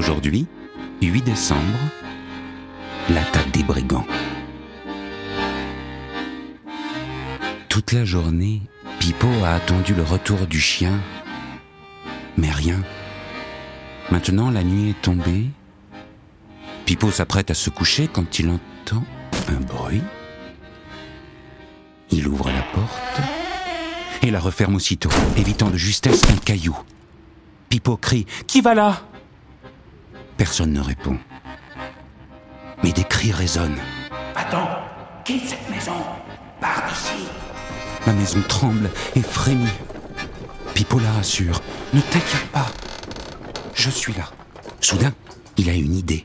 [0.00, 0.46] Aujourd'hui,
[1.02, 1.78] 8 décembre,
[3.10, 4.06] l'attaque des brigands.
[7.68, 8.62] Toute la journée,
[8.98, 10.98] Pipo a attendu le retour du chien,
[12.38, 12.80] mais rien.
[14.10, 15.48] Maintenant, la nuit est tombée.
[16.86, 19.04] Pipo s'apprête à se coucher quand il entend
[19.48, 20.00] un bruit.
[22.10, 23.20] Il ouvre la porte
[24.22, 26.78] et la referme aussitôt, évitant de justesse un caillou.
[27.68, 29.02] Pipo crie Qui va là?
[30.40, 31.18] Personne ne répond.
[32.82, 33.76] Mais des cris résonnent.
[34.34, 34.70] Attends,
[35.22, 35.92] quitte cette maison?
[36.62, 37.26] Pars d'ici.
[38.06, 39.68] La maison tremble et frémit.
[40.72, 41.60] Pipo la rassure.
[41.92, 42.68] Ne t'inquiète pas.
[43.74, 44.30] Je suis là.
[44.80, 45.12] Soudain,
[45.58, 46.24] il a une idée.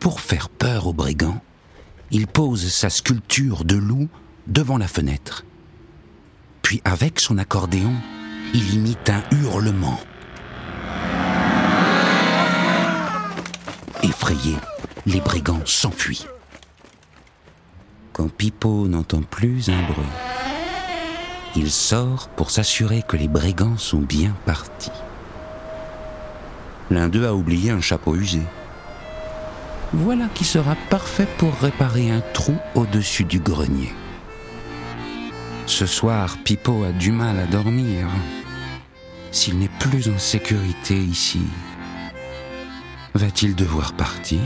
[0.00, 1.40] Pour faire peur aux brigands,
[2.10, 4.08] il pose sa sculpture de loup
[4.48, 5.44] devant la fenêtre.
[6.62, 7.94] Puis avec son accordéon,
[8.52, 10.00] il imite un hurlement.
[15.04, 16.26] Les brigands s'enfuient.
[18.14, 20.06] Quand Pipo n'entend plus un bruit,
[21.54, 24.92] il sort pour s'assurer que les brigands sont bien partis.
[26.90, 28.40] L'un d'eux a oublié un chapeau usé.
[29.92, 33.92] Voilà qui sera parfait pour réparer un trou au-dessus du grenier.
[35.66, 38.08] Ce soir, Pipo a du mal à dormir.
[39.30, 41.42] S'il n'est plus en sécurité ici,
[43.14, 44.40] Va-t-il devoir partir?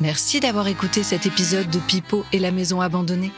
[0.00, 3.32] Merci d'avoir écouté cet épisode de Pipo et la maison abandonnée.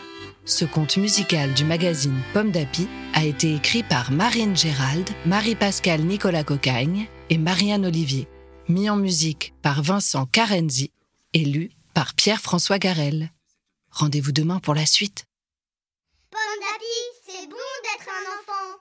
[0.44, 6.44] Ce conte musical du magazine Pomme d'Api a été écrit par Marine Gérald, Marie-Pascale Nicolas
[6.44, 8.28] Cocagne et Marianne Olivier.
[8.68, 10.90] Mis en musique par Vincent Carenzi
[11.32, 13.30] et lu par Pierre-François Garel.
[13.90, 15.24] Rendez-vous demain pour la suite.
[16.30, 16.84] Pomme d'api,
[17.26, 18.80] c'est bon d'être un enfant.